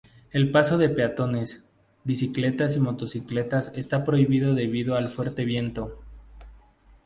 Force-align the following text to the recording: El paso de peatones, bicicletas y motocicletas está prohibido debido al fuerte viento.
El 0.31 0.49
paso 0.49 0.79
de 0.79 0.89
peatones, 0.89 1.69
bicicletas 2.05 2.75
y 2.75 2.79
motocicletas 2.79 3.71
está 3.75 4.03
prohibido 4.03 4.55
debido 4.55 4.95
al 4.95 5.09
fuerte 5.11 5.45
viento. 5.45 6.01